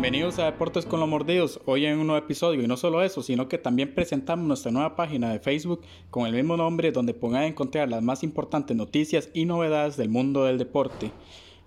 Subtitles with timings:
[0.00, 3.22] Bienvenidos a Deportes con los Mordidos, hoy en un nuevo episodio y no solo eso,
[3.22, 7.42] sino que también presentamos nuestra nueva página de Facebook con el mismo nombre donde pongan
[7.42, 11.10] a encontrar las más importantes noticias y novedades del mundo del deporte.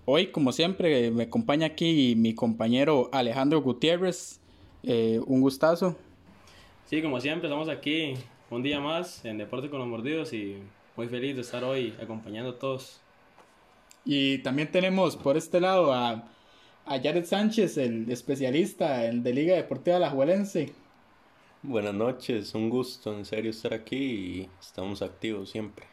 [0.04, 4.40] Hoy, como siempre, me acompaña aquí mi compañero Alejandro Gutiérrez,
[4.82, 5.94] eh, un gustazo.
[6.86, 8.14] Sí, como siempre, estamos aquí
[8.50, 10.56] un día más en Deportes con los Mordidos y
[10.96, 13.00] muy feliz de estar hoy acompañando a todos.
[14.04, 16.33] Y también tenemos por este lado a
[16.86, 20.72] a Jared Sánchez, el especialista el de Liga Deportiva Alajuelense.
[21.62, 25.86] Buenas noches, un gusto en serio estar aquí y estamos activos siempre.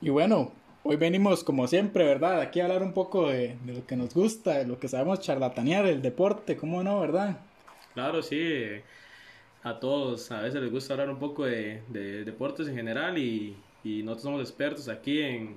[0.00, 0.52] Y bueno,
[0.84, 2.40] hoy venimos como siempre, ¿verdad?
[2.40, 5.84] Aquí a hablar un poco de, lo que nos gusta, de lo que sabemos charlatanear,
[5.84, 7.38] el deporte, ¿cómo no, verdad?
[7.92, 8.64] Claro, sí.
[9.62, 11.82] A todos a veces les gusta hablar un poco de,
[12.24, 15.56] deportes en general y, y nosotros somos expertos aquí en,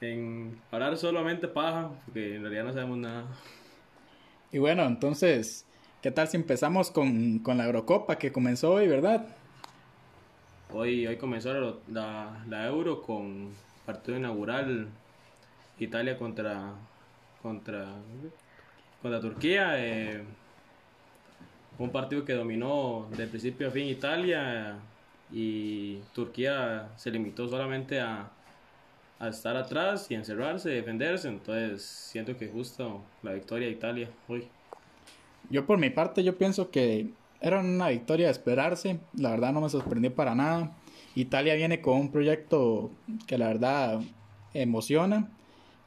[0.00, 3.26] en hablar solamente paja, porque en realidad no sabemos nada.
[4.52, 5.66] Y bueno, entonces,
[6.02, 9.26] ¿qué tal si empezamos con, con la Eurocopa que comenzó hoy, verdad?
[10.72, 13.50] Hoy, hoy comenzó la, la, Euro con
[13.84, 14.88] partido inaugural
[15.78, 16.72] Italia contra
[17.40, 17.86] contra
[19.00, 20.24] contra Turquía eh,
[21.78, 24.76] un partido que dominó de principio a fin Italia
[25.30, 28.30] y Turquía se limitó solamente a,
[29.18, 31.28] a estar atrás y encerrarse, defenderse.
[31.28, 34.48] Entonces siento que justo la victoria de Italia hoy.
[35.50, 38.98] Yo por mi parte yo pienso que era una victoria de esperarse.
[39.14, 40.72] La verdad no me sorprendió para nada.
[41.14, 42.90] Italia viene con un proyecto
[43.26, 44.00] que la verdad
[44.52, 45.30] emociona.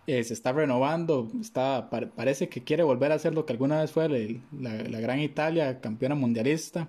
[0.08, 3.92] Eh, se está renovando, está, parece que quiere volver a hacer lo que alguna vez
[3.92, 6.88] fue la, la, gran Italia, campeona mundialista.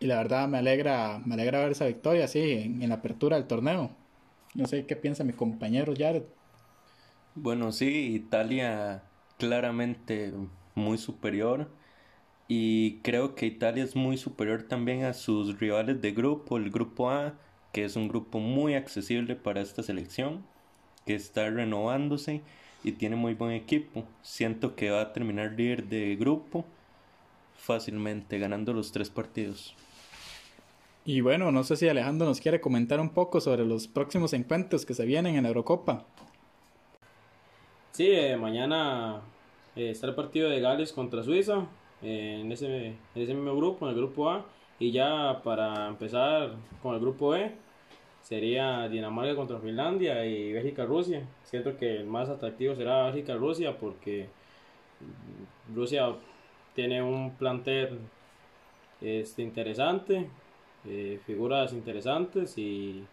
[0.00, 3.46] Y la verdad me alegra, me alegra ver esa victoria así en la apertura del
[3.46, 3.90] torneo.
[4.54, 6.24] No sé qué piensa mi compañero Jared.
[7.34, 9.02] Bueno, sí, Italia
[9.38, 10.32] claramente
[10.74, 11.70] muy superior.
[12.48, 17.10] Y creo que Italia es muy superior también a sus rivales de grupo, el grupo
[17.10, 17.34] A,
[17.72, 20.44] que es un grupo muy accesible para esta selección,
[21.04, 22.40] que está renovándose
[22.82, 24.04] y tiene muy buen equipo.
[24.22, 26.64] Siento que va a terminar líder de grupo
[27.54, 29.76] fácilmente, ganando los tres partidos.
[31.08, 34.84] Y bueno, no sé si Alejandro nos quiere comentar un poco sobre los próximos encuentros
[34.84, 36.04] que se vienen en la Eurocopa.
[37.92, 39.22] Sí, eh, mañana
[39.74, 41.64] eh, está el partido de Gales contra Suiza
[42.02, 44.44] eh, en, ese, ese mismo grupo, en el grupo A.
[44.78, 47.54] Y ya para empezar con el grupo E,
[48.20, 51.26] sería Dinamarca contra Finlandia y Bélgica-Rusia.
[51.42, 54.28] Siento que el más atractivo será Bélgica-Rusia porque
[55.74, 56.14] Rusia
[56.74, 57.98] tiene un plantel
[59.00, 60.28] este, interesante
[60.88, 63.04] eh, figuras interesantes y,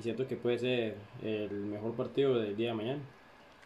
[0.00, 3.02] siento que puede ser el mejor partido del día de mañana.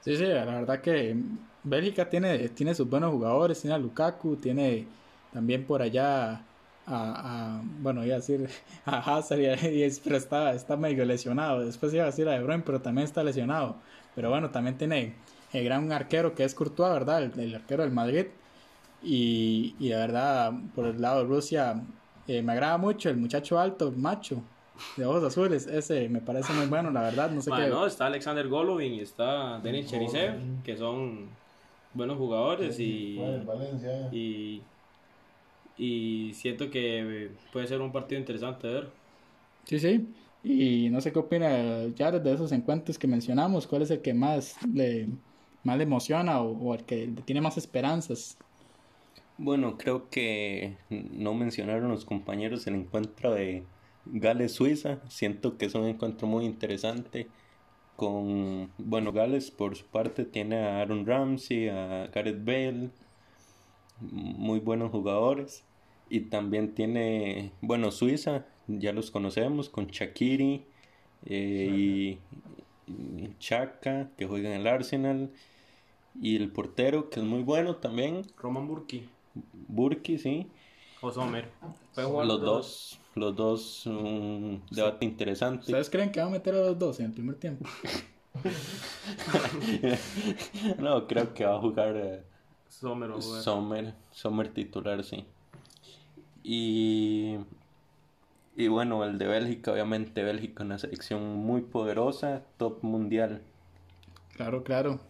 [0.00, 1.16] Sí, sí, la verdad que
[1.62, 4.86] Bélgica tiene, tiene sus buenos jugadores, tiene a Lukaku, tiene
[5.32, 6.44] también por allá
[6.86, 8.48] a, bueno, iba a decir
[8.84, 11.64] a Hazard, y, pero está, está medio lesionado.
[11.64, 13.76] Después iba a decir a De Bruyne, pero también está lesionado.
[14.14, 15.14] Pero bueno, también tiene
[15.52, 17.22] el gran arquero que es Courtois, ¿verdad?
[17.38, 18.26] El, arquero del Madrid.
[19.02, 21.82] Y, y la verdad, por el lado de Rusia,
[22.26, 24.42] eh, me agrada mucho el muchacho alto, macho,
[24.96, 25.66] de ojos azules.
[25.66, 27.30] Ese me parece muy bueno, la verdad.
[27.30, 27.68] No sé qué.
[27.68, 30.34] No, está Alexander Golovin y está Denis Cherisev,
[30.64, 31.28] que son
[31.92, 33.20] buenos jugadores y,
[34.12, 34.62] y,
[35.78, 38.88] y siento que puede ser un partido interesante ver.
[39.64, 40.08] Sí, sí.
[40.42, 41.48] Y no sé qué opina
[41.96, 43.66] Jared de esos encuentros que mencionamos.
[43.66, 45.08] ¿Cuál es el que más le,
[45.62, 48.36] más le emociona o, o el que tiene más esperanzas?
[49.36, 53.64] Bueno, creo que no mencionaron los compañeros el encuentro de
[54.06, 55.00] Gales-Suiza.
[55.08, 57.26] Siento que es un encuentro muy interesante.
[57.96, 62.90] Con, bueno, Gales por su parte tiene a Aaron Ramsey, a Gareth Bale,
[64.00, 65.64] muy buenos jugadores.
[66.08, 70.64] Y también tiene, bueno, Suiza, ya los conocemos, con Shakiri
[71.26, 72.18] eh,
[72.88, 75.30] y, Chaka, que juega en el Arsenal.
[76.20, 78.22] Y el portero, que es muy bueno también.
[78.36, 79.08] Roman Burki.
[79.34, 80.46] Burki, sí.
[81.00, 81.50] O Sommer.
[81.96, 85.66] Los dos, los dos, un debate interesante.
[85.66, 87.66] ¿Ustedes creen que va a meter a los dos en el primer tiempo?
[90.78, 92.22] no, creo que va a jugar eh,
[92.68, 95.24] Sommer, o Sommer, Sommer titular, sí.
[96.42, 97.36] Y,
[98.56, 103.42] y bueno, el de Bélgica, obviamente Bélgica, una selección muy poderosa, top mundial.
[104.36, 105.00] Claro, claro.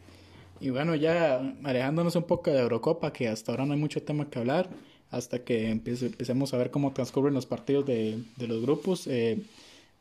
[0.60, 4.30] Y bueno, ya alejándonos un poco de Eurocopa, que hasta ahora no hay mucho tema
[4.30, 4.70] que hablar,
[5.10, 9.42] hasta que empecemos a ver cómo transcurren los partidos de, los grupos, eh,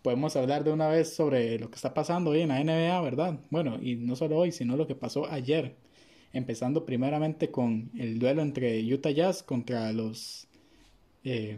[0.01, 3.39] podemos hablar de una vez sobre lo que está pasando hoy en la NBA, ¿verdad?
[3.49, 5.75] Bueno, y no solo hoy, sino lo que pasó ayer.
[6.33, 10.47] empezando primeramente con el duelo entre Utah Jazz contra los
[11.23, 11.57] eh,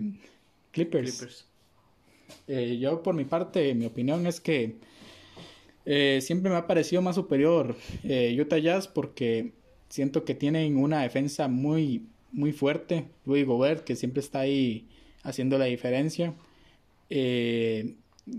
[0.72, 1.46] Clippers.
[2.48, 4.76] Eh, yo por mi parte, mi opinión es que
[5.86, 9.54] eh, siempre me ha parecido más superior Utah Jazz porque
[9.90, 13.06] siento que tienen una defensa muy, muy fuerte.
[13.26, 14.88] Luis Gobert, que siempre está ahí
[15.24, 16.34] haciendo la diferencia.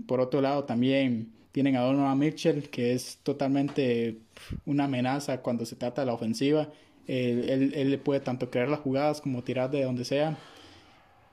[0.07, 4.17] por otro lado, también tienen a Donovan Mitchell, que es totalmente
[4.65, 6.69] una amenaza cuando se trata de la ofensiva.
[7.07, 10.37] él, él, puede tanto crear las jugadas como tirar de donde sea.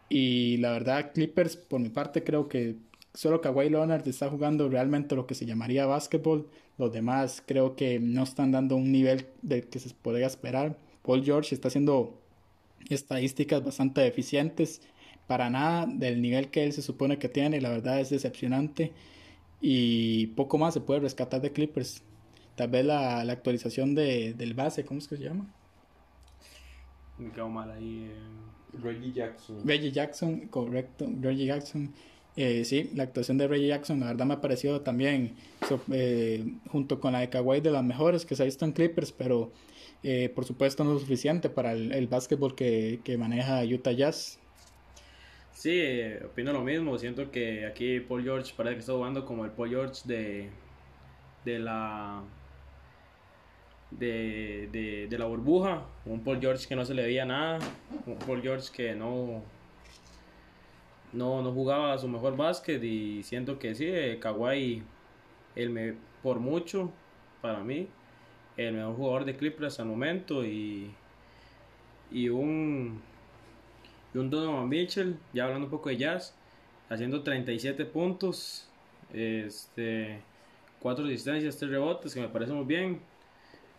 [0.08, 2.76] Y la verdad, Clippers, por mi parte, creo que
[3.14, 6.48] solo Kawhi Leonard está jugando realmente lo que se llamaría básquetbol.
[6.76, 10.76] Los demás creo que no están dando un nivel de que se podría esperar.
[11.02, 12.20] Paul George está haciendo
[12.90, 14.82] estadísticas bastante deficientes,
[15.26, 17.60] para nada del nivel que él se supone que tiene.
[17.60, 18.92] La verdad es decepcionante
[19.60, 22.02] y poco más se puede rescatar de Clippers.
[22.56, 25.46] Tal vez la, actualización de, del base, ¿cómo es que se llama?
[27.18, 28.10] Me quedo mal ahí.
[28.10, 28.80] Eh.
[28.82, 29.60] Reggie Jackson.
[29.64, 31.06] Reggie Jackson, correcto.
[31.20, 31.92] Reggie Jackson.
[32.36, 35.36] Eh, sí, la actuación de Reggie Jackson, la verdad me ha parecido también,
[35.92, 39.12] eh, junto con la de Kawhi, de las mejores que se ha visto en Clippers,
[39.12, 39.52] pero
[40.34, 44.38] por supuesto no es suficiente para el, el básquetbol que, que maneja Utah Jazz.
[45.54, 45.80] Sí,
[46.24, 46.98] opino lo mismo.
[46.98, 50.50] Siento que aquí Paul George parece que está jugando como el Paul George de,
[51.44, 52.22] de la
[53.92, 55.86] de, de, la burbuja.
[56.04, 57.60] Un Paul George que no se le veía nada.
[58.06, 59.42] Un Paul George que no,
[61.14, 62.82] no, no jugaba su mejor básquet.
[62.82, 64.82] Y siento que sí, eh, Kawhi,
[65.56, 66.90] el me, por mucho,
[67.40, 67.88] para mí,
[68.56, 70.44] el mejor jugador de Clippers al momento.
[70.44, 70.90] Y,
[72.10, 73.00] y un
[74.14, 76.36] y un Donovan Mitchell, ya hablando un poco de jazz,
[76.88, 78.68] haciendo 37 puntos,
[79.12, 80.20] este,
[80.80, 83.00] 4 asistencias, 3 rebotes, que me parece muy bien.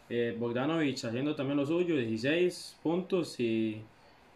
[0.10, 3.82] Eh, Bogdanovich haciendo también lo suyo, 16 puntos y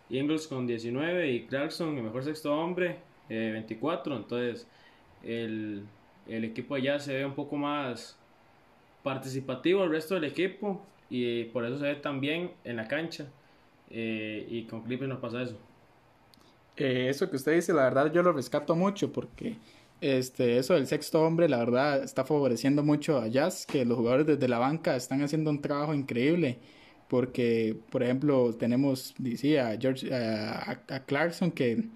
[0.10, 2.98] Ingles con 19 y Clarkson, el mejor sexto hombre,
[3.30, 4.14] 24.
[4.14, 4.68] Eh, Entonces,
[5.24, 5.84] el,
[6.28, 8.18] el equipo jazz se ve un poco más
[9.04, 13.28] participativo el resto del equipo y por eso se ve tan bien en la cancha.
[13.92, 15.58] Eh, y con Clippers nos pasa eso.
[16.78, 19.58] Eh, eso que usted dice, la verdad yo lo rescato mucho porque
[20.02, 24.28] este, eso del sexto hombre, la verdad, está favoreciendo mucho a Jazz, que los jugadores
[24.28, 26.60] desde la banca están haciendo un trabajo increíble.
[27.10, 31.90] Porque, por ejemplo, tenemos, decía, George, a, Clarkson que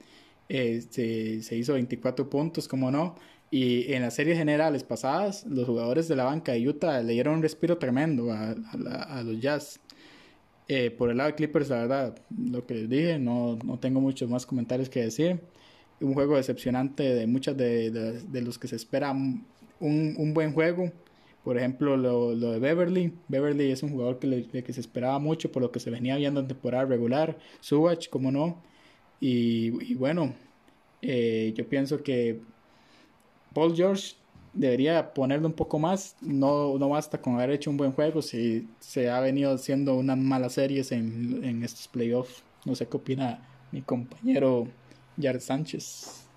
[0.50, 3.16] este, se hizo 24 puntos, como no.
[3.52, 7.36] Y en las series generales pasadas, los jugadores de la banca de Utah le dieron
[7.36, 9.80] un respiro tremendo a, a los Jazz.
[10.68, 14.00] Eh, por el lado de Clippers, la verdad, lo que les dije, no, no tengo
[14.00, 15.40] muchos más comentarios que decir.
[16.00, 19.46] Un juego decepcionante de muchos de, de, los que se espera un,
[19.80, 20.92] un, buen juego.
[21.44, 23.14] Por ejemplo, lo, lo, de Beverly.
[23.28, 26.40] Beverly es un jugador que, que se esperaba mucho por lo que se venía viendo
[26.40, 27.38] en temporada regular.
[27.60, 28.62] Subach, como no.
[29.20, 30.34] Y, bueno,
[31.02, 32.42] eh, yo pienso que
[33.54, 34.16] Paul George
[34.54, 36.16] debería ponerle un poco más.
[36.22, 40.18] No, no basta con haber hecho un buen juego si se ha venido haciendo unas
[40.18, 42.44] malas series en, en estos playoffs.
[42.66, 43.40] No sé qué opina
[43.72, 44.68] mi compañero
[45.22, 46.28] Jared Sánchez.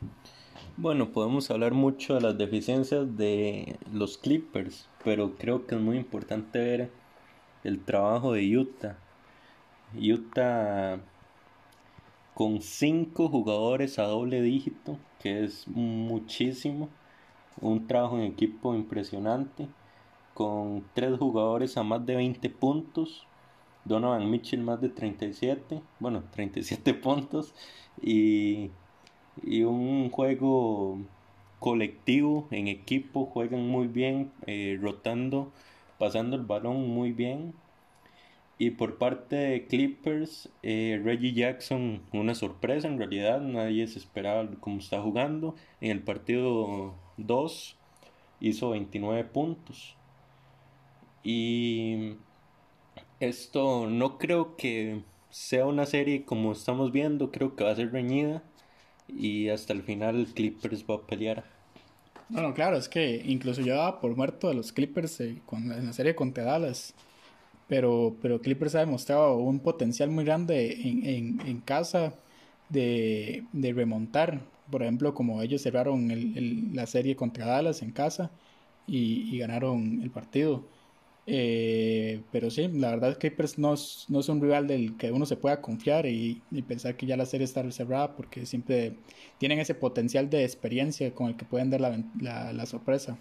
[0.79, 5.97] Bueno, podemos hablar mucho de las deficiencias de los Clippers, pero creo que es muy
[5.97, 6.91] importante ver
[7.65, 8.99] el trabajo de Utah.
[9.95, 10.99] Utah
[12.35, 16.91] con cinco jugadores a doble dígito, que es muchísimo
[17.63, 19.69] un trabajo en equipo impresionante
[20.35, 23.27] con tres jugadores a más de 20 puntos.
[23.87, 27.55] Donovan Mitchell más de 37, bueno, 37 puntos
[28.03, 28.71] y,
[29.43, 30.99] y un juego
[31.59, 35.53] colectivo en equipo, juegan muy bien, eh, rotando,
[35.99, 37.55] pasando el balón muy bien.
[38.59, 44.49] Y por parte de Clippers, eh, Reggie Jackson, una sorpresa en realidad, nadie se esperaba
[44.61, 45.55] cómo está jugando.
[45.81, 47.77] En el partido 2
[48.41, 49.97] hizo 29 puntos.
[51.23, 52.15] Y
[53.21, 57.93] esto no creo que sea una serie como estamos viendo, creo que va a ser
[57.93, 58.43] reñida
[59.09, 61.45] y hasta el final Clippers va a pelear.
[62.29, 65.93] Bueno, claro, es que incluso yo daba por muerto a los Clippers eh, en la
[65.93, 66.95] serie contra Dallas.
[67.69, 72.15] Pero, pero Clippers ha demostrado un potencial muy grande en, en, casa
[72.69, 76.11] de, de remontar por ejemplo, como ellos cerraron
[76.75, 78.31] la serie contra Dallas en casa
[78.87, 80.65] y, ganaron el partido.
[81.29, 84.97] Eh, pero sí, la verdad es que Clippers no es, no es un rival del
[84.97, 88.97] que uno se pueda confiar y, pensar que ya la serie está cerrada porque siempre
[89.39, 93.19] tienen ese potencial de experiencia con el que pueden dar la, la, sorpresa.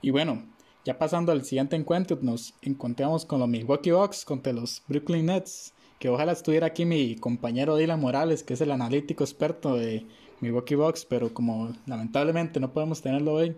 [0.00, 0.42] Y bueno,
[0.84, 5.74] ya pasando al siguiente encuentro, nos encontramos con los Milwaukee Bucks contra los Brooklyn Nets.
[5.98, 10.04] Que ojalá estuviera aquí mi compañero Dylan Morales, que es el analítico experto de
[10.40, 13.54] Milwaukee Bucks, pero como lamentablemente no podemos tenerlo hoy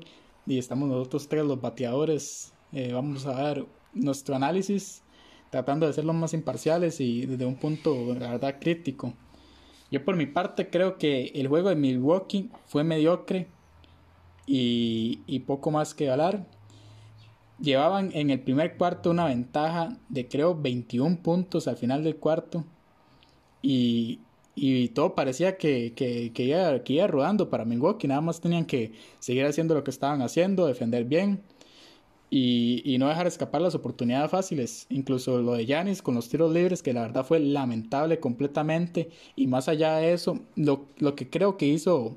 [0.46, 5.02] y estamos nosotros tres los bateadores, eh, vamos a dar nuestro análisis
[5.50, 9.14] tratando de ser lo más imparciales y desde un punto, la verdad, crítico.
[9.92, 13.46] Yo por mi parte creo que el juego de Milwaukee fue mediocre
[14.44, 16.44] y, poco más que hablar.
[17.60, 22.64] Llevaban en el primer cuarto una ventaja de creo 21 puntos al final del cuarto.
[23.62, 24.18] Y,
[24.56, 28.08] y todo parecía que, que, que, iba, que iba rodando para Milwaukee.
[28.08, 28.90] Nada más tenían que
[29.20, 31.44] seguir haciendo lo que estaban haciendo, defender bien
[32.36, 34.86] y, y no dejar escapar las oportunidades fáciles.
[34.90, 39.08] Incluso lo de Yanis con los tiros libres, que la verdad fue lamentable completamente.
[39.36, 42.16] Y más allá de eso, lo, lo que creo que hizo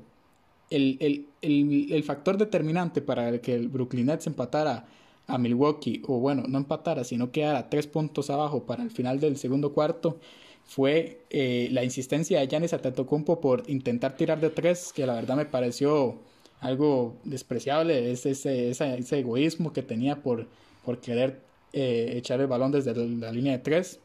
[0.70, 4.88] el, el, el, el factor determinante para que el Brooklyn Nets empatara
[5.28, 9.36] a Milwaukee, o bueno, no empatara, sino quedara tres puntos abajo para el final del
[9.36, 10.18] segundo cuarto,
[10.64, 15.36] fue eh, la insistencia de Giannis Antetokounmpo por intentar tirar de tres, que la verdad
[15.36, 16.18] me pareció
[16.60, 20.46] algo despreciable, es ese, ese, egoísmo que tenía por,
[20.84, 21.40] por querer
[21.72, 24.00] eh, echar el balón desde la, línea de tres,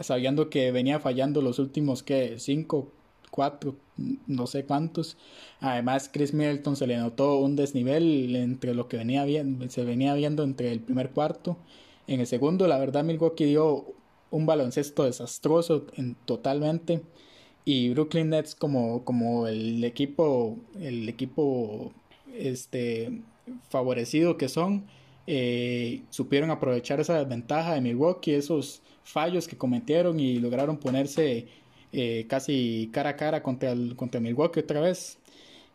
[0.00, 2.92] sabiendo que venía fallando los últimos que cinco,
[3.30, 3.76] cuatro,
[4.26, 5.16] no sé cuántos.
[5.60, 10.14] Además, Chris Middleton se le notó un desnivel entre lo que venía viendo, se venía
[10.14, 11.58] viendo entre el primer cuarto.
[12.06, 13.94] En el segundo, la verdad, Milwaukee dio
[14.30, 17.02] un baloncesto desastroso en, totalmente.
[17.70, 21.92] Y Brooklyn Nets como, como el equipo, el equipo
[22.34, 23.20] este,
[23.68, 24.86] favorecido que son,
[25.26, 31.46] eh, supieron aprovechar esa desventaja de Milwaukee, esos fallos que cometieron y lograron ponerse
[31.92, 35.18] eh, casi cara a cara contra, contra Milwaukee otra vez.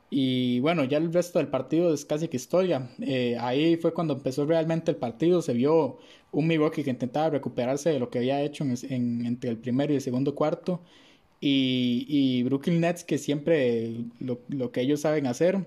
[0.09, 2.89] Y bueno, ya el resto del partido es casi que historia.
[3.01, 5.43] Eh, ahí fue cuando empezó realmente el partido.
[5.43, 5.99] Se vio
[6.31, 9.97] un Milwaukee que intentaba recuperarse de lo que había hecho en, entre el primero y
[9.97, 10.81] el segundo cuarto.
[11.45, 15.65] Y, Brooklyn Nets que siempre lo, lo que ellos saben hacer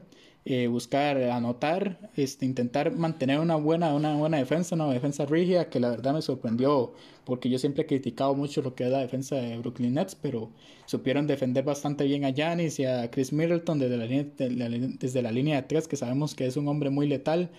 [0.49, 5.80] eh, buscar anotar, este, intentar mantener una buena, una buena defensa, una defensa rígida, que
[5.80, 6.92] la verdad me sorprendió,
[7.25, 10.52] porque yo siempre he criticado mucho lo que es la defensa de Brooklyn Nets, pero
[10.85, 14.26] supieron defender bastante bien a Giannis y a Chris Middleton desde la, línea,
[15.00, 17.50] desde la línea de tres, que sabemos que es un hombre muy letal.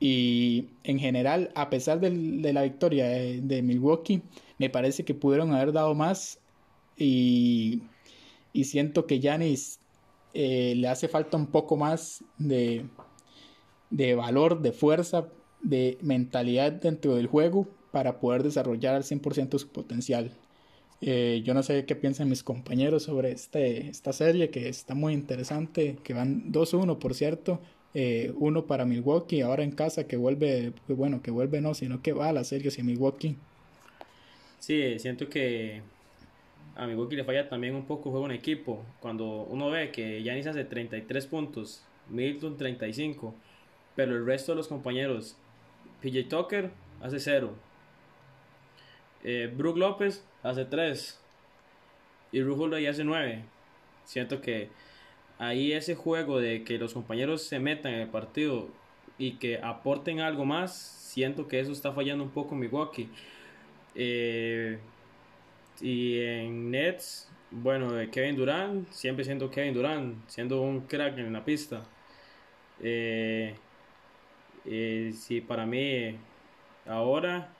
[0.00, 4.22] Y en general, a pesar de, de la victoria de, de, Milwaukee,
[4.58, 6.38] me parece que pudieron haber dado más.
[7.02, 7.82] Y,
[8.52, 9.80] y siento que Giannis
[10.34, 12.86] eh, le hace falta un poco más de,
[13.90, 15.28] de valor, de fuerza,
[15.62, 20.32] de mentalidad dentro del juego para poder desarrollar al 100% su potencial.
[21.00, 25.12] Eh, yo no sé qué piensan mis compañeros sobre este, esta serie que está muy
[25.12, 27.60] interesante, que van 2-1 por cierto,
[27.92, 32.12] eh, uno para Milwaukee, ahora en casa que vuelve, bueno, que vuelve no, sino que
[32.12, 33.36] va a la serie hacia Milwaukee.
[34.60, 35.82] Sí, siento que
[36.76, 38.84] a Milwaukee le falla también un poco juego en equipo.
[39.00, 43.34] Cuando uno ve que Yanis hace 33 puntos, Milton 35,
[43.94, 45.36] pero el resto de los compañeros,
[46.00, 47.54] PJ Tucker hace 0,
[49.24, 51.20] eh, Brook López hace 3
[52.32, 53.44] y Rudy hace 9.
[54.04, 54.70] Siento que
[55.38, 58.68] ahí ese juego de que los compañeros se metan en el partido
[59.18, 63.08] y que aporten algo más, siento que eso está fallando un poco en Milwaukee.
[63.94, 64.78] Eh,
[65.80, 71.44] y en Nets, bueno, Kevin Durant, siempre siendo Kevin Durant, siendo un crack en la
[71.44, 71.84] pista.
[72.80, 73.54] Eh,
[74.64, 76.16] eh, sí, para mí,
[76.86, 77.52] ahora,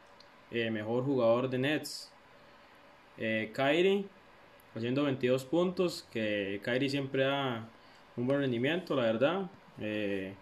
[0.51, 2.11] el mejor jugador de Nets,
[3.19, 4.07] eh, Kyrie,
[4.75, 7.69] haciendo 22 puntos, que Kyrie siempre da
[8.17, 9.51] un buen rendimiento, la verdad.
[9.79, 10.35] Eh,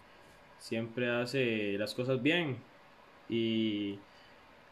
[0.58, 2.58] siempre hace las cosas bien.
[3.28, 3.98] Y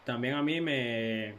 [0.05, 1.35] también a mí me,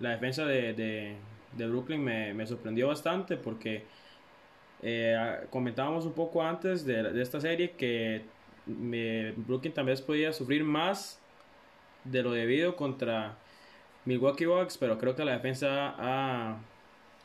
[0.00, 1.16] la defensa de, de,
[1.56, 3.84] Brooklyn me, me, sorprendió bastante porque
[4.82, 8.22] eh, comentábamos un poco antes de, de esta serie que
[8.66, 11.18] me, Brooklyn también podía sufrir más
[12.04, 13.36] de lo debido contra
[14.04, 16.58] Milwaukee Bucks, pero creo que la defensa ha,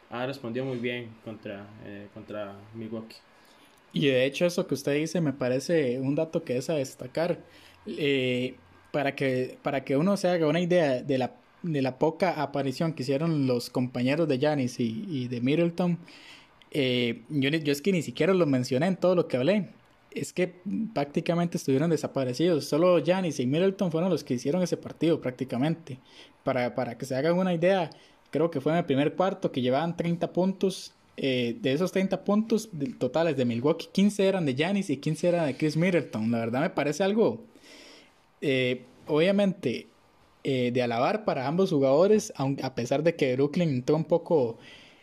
[0.10, 3.18] ha respondido muy bien contra, eh, contra Milwaukee.
[3.92, 7.40] Y de hecho eso que usted dice me parece un dato que es a destacar.
[7.88, 8.56] Eh,
[8.92, 12.94] para, que, para que uno se haga una idea de la de la poca aparición
[12.94, 15.98] que hicieron los compañeros de Janis y, de Middleton,
[16.72, 19.70] eh, yo, yo, es que ni siquiera lo mencioné en todo lo que hablé.
[20.12, 20.56] Es que
[20.94, 22.66] prácticamente estuvieron desaparecidos.
[22.66, 26.00] Solo Janis y Middleton fueron los que hicieron ese partido prácticamente.
[26.44, 27.89] Para, para que se hagan una idea,
[28.32, 30.94] creo que fue en el primer cuarto que llevaban 30 puntos.
[31.22, 35.48] Eh, de esos 30 puntos totales de Milwaukee, 15 eran de Janis y 15 eran
[35.48, 36.32] de Chris Middleton.
[36.32, 37.44] La verdad me parece algo
[38.42, 39.88] eh, obviamente,
[40.43, 44.58] eh, de alabar para ambos jugadores, a pesar de que Brooklyn entró un poco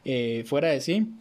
[0.05, 1.13] eh, fuera de sí,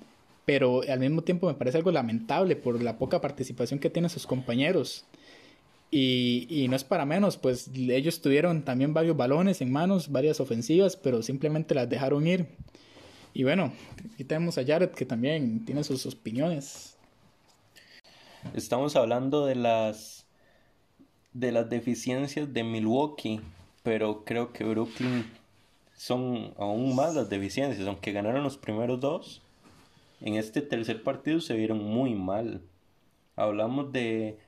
[0.45, 4.25] pero al mismo tiempo me parece algo lamentable por la poca participación que tienen sus
[4.27, 5.05] compañeros.
[5.91, 10.39] Y, y, no es para menos, pues ellos tuvieron también varios balones en manos, varias
[10.39, 12.47] ofensivas, pero simplemente las dejaron ir.
[13.33, 13.73] Y bueno,
[14.13, 16.95] aquí tenemos a Jared que también tiene sus opiniones.
[18.53, 20.25] Estamos hablando de las
[21.33, 23.41] de las deficiencias de Milwaukee,
[23.85, 25.31] pero creo que Brooklyn
[25.95, 29.43] son aún más las deficiencias, aunque ganaron los primeros dos.
[30.21, 32.63] En este tercer partido se vieron muy mal.
[33.35, 34.39] Hablamos de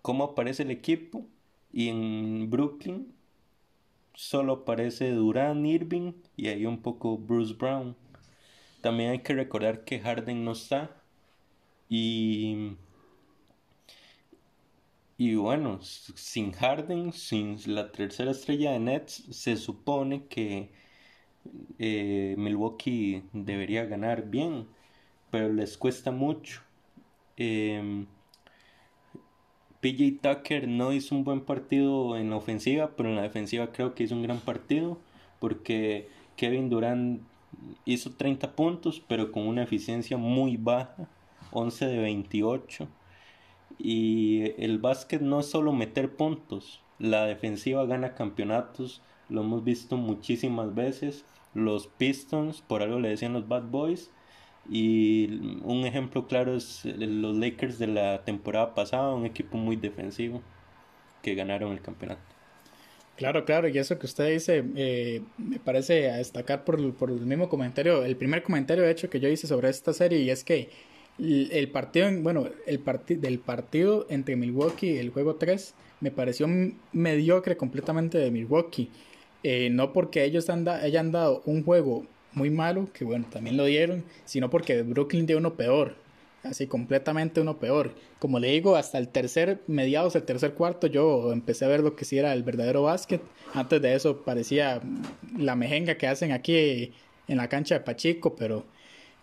[0.00, 1.26] cómo aparece el equipo
[1.72, 3.12] y en Brooklyn
[4.14, 7.96] solo aparece Durán, Irving y ahí un poco Bruce Brown.
[8.80, 11.02] También hay que recordar que Harden no está
[11.88, 12.76] y
[15.18, 20.70] y bueno, sin Harden, sin la tercera estrella de Nets, se supone que
[21.78, 24.68] eh, Milwaukee debería ganar bien,
[25.30, 26.62] pero les cuesta mucho.
[27.36, 28.06] Eh,
[29.80, 33.94] PJ Tucker no hizo un buen partido en la ofensiva, pero en la defensiva creo
[33.94, 34.98] que hizo un gran partido,
[35.40, 37.22] porque Kevin Durant
[37.84, 41.08] hizo 30 puntos, pero con una eficiencia muy baja,
[41.50, 42.88] 11 de 28
[43.78, 49.96] y el básquet no es solo meter puntos, la defensiva gana campeonatos, lo hemos visto
[49.96, 51.24] muchísimas veces.
[51.54, 54.10] Los Pistons, por algo le decían los Bad Boys.
[54.70, 55.26] Y
[55.62, 60.42] un ejemplo claro es los Lakers de la temporada pasada, un equipo muy defensivo
[61.22, 62.20] que ganaron el campeonato.
[63.16, 67.26] Claro, claro, y eso que usted dice eh, me parece a destacar por, por el
[67.26, 70.44] mismo comentario, el primer comentario de hecho que yo hice sobre esta serie, y es
[70.44, 70.70] que
[71.18, 72.82] el partido, bueno, el
[73.20, 76.46] del partido entre Milwaukee y el juego 3 me pareció
[76.92, 78.90] mediocre completamente de Milwaukee.
[79.42, 84.04] Eh, no porque ellos hayan dado un juego muy malo, que bueno, también lo dieron,
[84.24, 85.94] sino porque Brooklyn dio uno peor,
[86.42, 87.94] así completamente uno peor.
[88.18, 91.96] Como le digo, hasta el tercer, mediados del tercer cuarto, yo empecé a ver lo
[91.96, 93.22] que sí era el verdadero básquet.
[93.54, 94.80] Antes de eso parecía
[95.36, 96.92] la mejenga que hacen aquí
[97.28, 98.64] en la cancha de Pachico, pero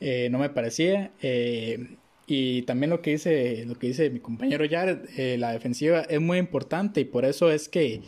[0.08, 1.10] eh, no me parecía.
[1.24, 6.02] Eh, y también lo que dice, lo que dice mi compañero Jared, eh, la defensiva
[6.02, 8.02] es muy importante y por eso es que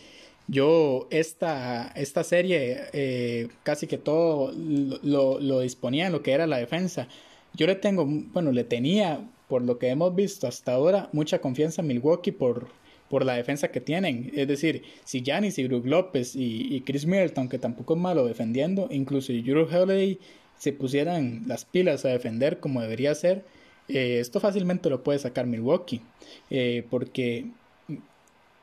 [0.47, 6.57] yo esta, esta serie casi que todo lo, lo, disponía en lo que era la
[6.57, 7.07] defensa.
[7.55, 11.81] Yo le tengo, bueno, le tenía, por lo que hemos visto hasta ahora, mucha confianza
[11.81, 12.67] en Milwaukee por,
[13.09, 14.31] por la defensa que tienen.
[14.35, 18.27] Es decir, si Giannis y Brook López y, y, Chris Middleton, que tampoco es malo
[18.27, 20.19] defendiendo, incluso Drew Holiday
[20.57, 23.45] se pusieran las pilas a defender como debería ser,
[23.87, 26.01] eh, esto fácilmente lo puede sacar Milwaukee,
[26.49, 27.47] eh, porque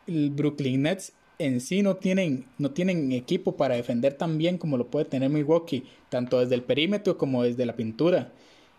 [0.06, 4.76] el Brooklyn Nets en sí no tienen, no tienen equipo para defender tan bien como
[4.76, 8.32] lo puede tener Milwaukee, tanto desde el perímetro como desde la pintura.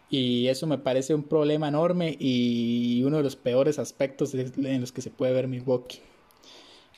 [0.09, 4.91] Y eso me parece un problema enorme y uno de los peores aspectos en los
[4.91, 5.99] que se puede ver Milwaukee.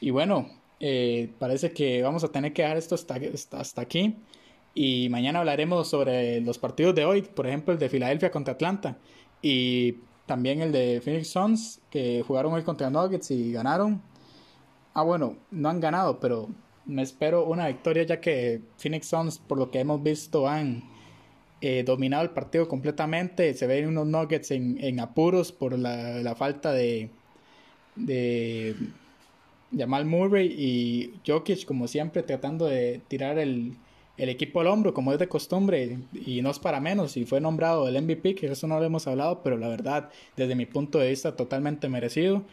[0.01, 0.49] Y bueno,
[0.79, 3.15] eh, parece que vamos a tener que dejar esto hasta,
[3.53, 4.15] hasta aquí.
[4.79, 8.99] Y mañana hablaremos sobre los partidos de hoy, por ejemplo el de Filadelfia contra Atlanta
[9.41, 9.95] y
[10.27, 14.03] también el de Phoenix Suns, que jugaron hoy contra Nuggets y ganaron.
[14.93, 16.49] Ah, bueno, no han ganado, pero
[16.85, 20.83] me espero una victoria ya que Phoenix Suns, por lo que hemos visto, han
[21.59, 23.55] eh, dominado el partido completamente.
[23.55, 27.09] Se ven unos Nuggets en, apuros por la, la falta de,
[27.95, 28.75] de
[29.75, 33.75] Jamal Murray y Jokic, como siempre, tratando de tirar el,
[34.17, 37.39] el equipo al hombro, como es de costumbre, y no es para menos, y fue
[37.39, 40.99] nombrado el MVP, que eso no lo hemos hablado, pero la verdad, desde mi punto
[40.99, 42.43] de vista, totalmente merecido.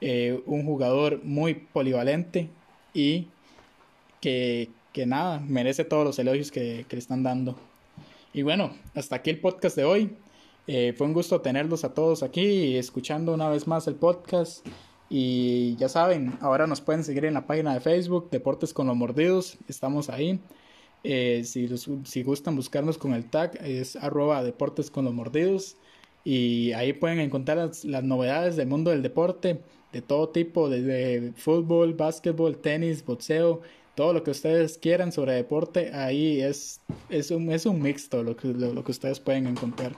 [0.00, 2.50] Eh, un jugador muy polivalente
[2.92, 3.28] y
[4.20, 7.56] que, que, nada, merece todos los elogios que, que, le están dando.
[8.34, 10.10] Y bueno, hasta aquí el podcast de hoy.
[10.66, 14.66] Eh, fue un gusto tenerlos a todos aquí, escuchando una vez más el podcast.
[15.08, 18.96] Y ya saben, ahora nos pueden seguir en la página de Facebook, Deportes con los
[18.96, 20.40] Mordidos, estamos ahí.
[21.04, 21.68] Eh, si,
[22.04, 25.76] si gustan buscarnos con el tag, es arroba deportes con los mordidos.
[26.24, 29.60] Y ahí pueden encontrar las, novedades del mundo del deporte,
[29.92, 33.60] de todo tipo, desde fútbol, básquetbol, tenis, boxeo,
[33.94, 35.92] todo lo que ustedes quieran sobre deporte.
[35.92, 39.92] Ahí es, es, un, es un mixto lo que, lo, que ustedes pueden encontrar.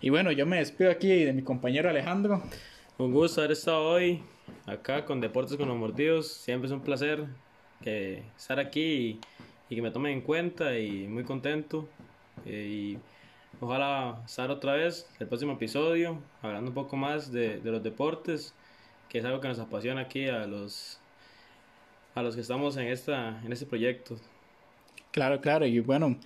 [0.00, 2.42] Y bueno, yo me despido aquí de mi compañero Alejandro.
[2.98, 4.22] Un gusto haber estado hoy
[4.66, 6.32] acá con Deportes con los Mordidos.
[6.32, 7.24] Siempre es un placer
[7.82, 9.20] que estar aquí y
[9.68, 11.88] y que me tomen en cuenta y muy contento.
[12.44, 12.98] Eh, y
[13.60, 18.54] ojalá estar otra vez el próximo episodio hablando un poco más de, de, los deportes,
[19.08, 21.00] que es algo que nos apasiona aquí a los
[22.14, 24.16] a los que estamos en, esta, en este proyecto.
[25.10, 26.16] Claro, claro, y bueno,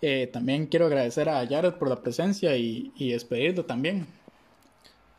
[0.00, 4.06] eh, también quiero agradecer a Jared por la presencia y, y despedirlo también.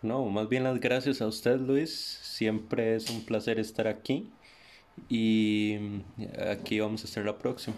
[0.01, 2.19] No, más bien las gracias a usted, Luis.
[2.21, 4.31] Siempre es un placer estar aquí
[5.09, 5.77] y
[6.51, 7.75] aquí vamos a estar la próxima.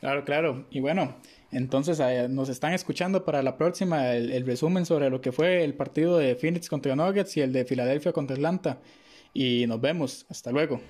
[0.00, 0.66] Claro, claro.
[0.70, 1.16] Y bueno,
[1.50, 5.64] entonces eh, nos están escuchando para la próxima el, el, resumen sobre lo que fue
[5.64, 8.80] el partido de Phoenix contra Nuggets y el de Filadelfia contra Atlanta.
[9.32, 10.26] Y nos vemos.
[10.28, 10.80] Hasta luego.